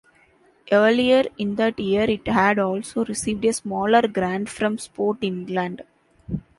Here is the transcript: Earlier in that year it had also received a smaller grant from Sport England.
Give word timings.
Earlier 0.71 1.25
in 1.37 1.57
that 1.57 1.77
year 1.79 2.05
it 2.09 2.27
had 2.27 2.57
also 2.57 3.05
received 3.05 3.45
a 3.45 3.53
smaller 3.53 4.01
grant 4.07 4.49
from 4.49 4.79
Sport 4.79 5.19
England. 5.21 5.83